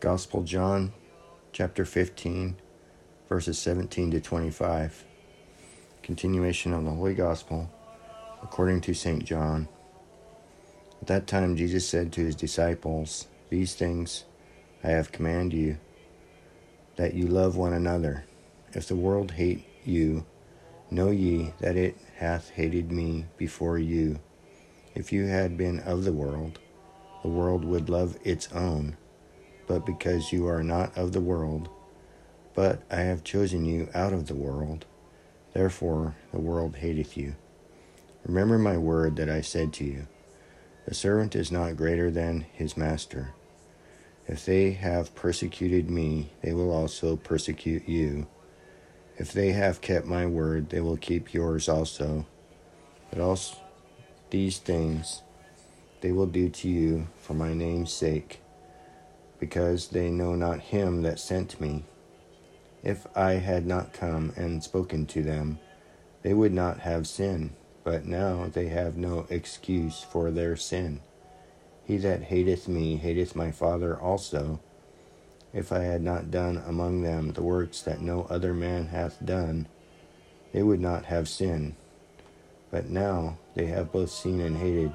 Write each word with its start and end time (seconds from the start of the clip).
Gospel 0.00 0.44
John 0.44 0.94
chapter 1.52 1.84
15 1.84 2.56
verses 3.28 3.58
17 3.58 4.12
to 4.12 4.20
25. 4.22 5.04
Continuation 6.02 6.72
of 6.72 6.84
the 6.84 6.90
Holy 6.90 7.12
Gospel 7.12 7.70
according 8.42 8.80
to 8.80 8.94
St. 8.94 9.22
John. 9.22 9.68
At 11.02 11.08
that 11.08 11.26
time 11.26 11.54
Jesus 11.54 11.86
said 11.86 12.12
to 12.12 12.22
his 12.22 12.34
disciples, 12.34 13.26
These 13.50 13.74
things 13.74 14.24
I 14.82 14.88
have 14.88 15.12
commanded 15.12 15.58
you, 15.58 15.78
that 16.96 17.12
you 17.12 17.26
love 17.26 17.58
one 17.58 17.74
another. 17.74 18.24
If 18.72 18.88
the 18.88 18.96
world 18.96 19.32
hate 19.32 19.66
you, 19.84 20.24
know 20.90 21.10
ye 21.10 21.52
that 21.60 21.76
it 21.76 21.98
hath 22.16 22.48
hated 22.48 22.90
me 22.90 23.26
before 23.36 23.78
you. 23.78 24.18
If 24.94 25.12
you 25.12 25.26
had 25.26 25.58
been 25.58 25.80
of 25.80 26.04
the 26.04 26.12
world, 26.14 26.58
the 27.22 27.28
world 27.28 27.66
would 27.66 27.90
love 27.90 28.16
its 28.24 28.50
own 28.52 28.96
but 29.70 29.86
because 29.86 30.32
you 30.32 30.48
are 30.48 30.64
not 30.64 30.98
of 30.98 31.12
the 31.12 31.20
world, 31.20 31.68
but 32.56 32.82
I 32.90 33.02
have 33.02 33.22
chosen 33.22 33.64
you 33.64 33.88
out 33.94 34.12
of 34.12 34.26
the 34.26 34.34
world, 34.34 34.84
therefore 35.52 36.16
the 36.32 36.40
world 36.40 36.74
hateth 36.74 37.16
you. 37.16 37.36
Remember 38.24 38.58
my 38.58 38.76
word 38.76 39.14
that 39.14 39.28
I 39.28 39.42
said 39.42 39.72
to 39.74 39.84
you 39.84 40.08
The 40.86 40.94
servant 40.96 41.36
is 41.36 41.52
not 41.52 41.76
greater 41.76 42.10
than 42.10 42.46
his 42.52 42.76
master. 42.76 43.32
If 44.26 44.44
they 44.44 44.72
have 44.72 45.14
persecuted 45.14 45.88
me, 45.88 46.32
they 46.42 46.52
will 46.52 46.72
also 46.72 47.14
persecute 47.14 47.88
you. 47.88 48.26
If 49.18 49.32
they 49.32 49.52
have 49.52 49.80
kept 49.80 50.04
my 50.04 50.26
word, 50.26 50.70
they 50.70 50.80
will 50.80 50.96
keep 50.96 51.32
yours 51.32 51.68
also. 51.68 52.26
But 53.08 53.20
also 53.20 53.56
these 54.30 54.58
things 54.58 55.22
they 56.00 56.10
will 56.10 56.26
do 56.26 56.48
to 56.48 56.68
you 56.68 57.06
for 57.20 57.34
my 57.34 57.54
name's 57.54 57.92
sake 57.92 58.40
because 59.40 59.88
they 59.88 60.10
know 60.10 60.34
not 60.34 60.60
him 60.60 61.02
that 61.02 61.18
sent 61.18 61.60
me. 61.60 61.82
If 62.84 63.06
I 63.16 63.32
had 63.32 63.66
not 63.66 63.94
come 63.94 64.32
and 64.36 64.62
spoken 64.62 65.06
to 65.06 65.22
them, 65.22 65.58
they 66.22 66.34
would 66.34 66.52
not 66.52 66.80
have 66.80 67.08
sin, 67.08 67.54
but 67.82 68.04
now 68.04 68.46
they 68.52 68.68
have 68.68 68.96
no 68.96 69.26
excuse 69.30 70.02
for 70.02 70.30
their 70.30 70.56
sin. 70.56 71.00
He 71.84 71.96
that 71.96 72.24
hateth 72.24 72.68
me 72.68 72.96
hateth 72.96 73.34
my 73.34 73.50
Father 73.50 73.98
also. 73.98 74.60
If 75.52 75.72
I 75.72 75.80
had 75.80 76.02
not 76.02 76.30
done 76.30 76.62
among 76.66 77.02
them 77.02 77.32
the 77.32 77.42
works 77.42 77.82
that 77.82 78.00
no 78.00 78.26
other 78.30 78.54
man 78.54 78.88
hath 78.88 79.24
done, 79.24 79.66
they 80.52 80.62
would 80.62 80.80
not 80.80 81.06
have 81.06 81.28
sin. 81.28 81.74
But 82.70 82.88
now 82.88 83.38
they 83.54 83.66
have 83.66 83.90
both 83.90 84.10
seen 84.10 84.40
and 84.40 84.58
hated, 84.58 84.92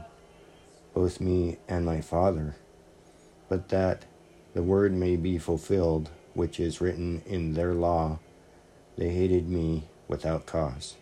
both 0.94 1.19
me 1.19 1.58
and 1.67 1.86
my 1.86 2.00
Father. 2.00 2.56
But 3.50 3.69
that 3.69 4.06
the 4.56 4.64
word 4.64 4.94
may 4.94 5.17
be 5.17 5.38
fulfilled, 5.38 6.09
which 6.34 6.61
is 6.61 6.80
written 6.80 7.22
in 7.25 7.53
their 7.53 7.73
law. 7.73 8.17
They 8.97 9.09
hated 9.09 9.50
me 9.50 9.84
without 10.08 10.45
cause. 10.45 10.95